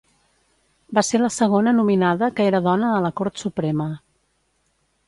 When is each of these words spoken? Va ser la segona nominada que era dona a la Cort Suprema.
Va 0.97 1.03
ser 1.09 1.21
la 1.23 1.29
segona 1.35 1.75
nominada 1.81 2.31
que 2.41 2.49
era 2.53 2.63
dona 2.71 2.91
a 2.95 3.07
la 3.09 3.15
Cort 3.23 3.45
Suprema. 3.47 3.91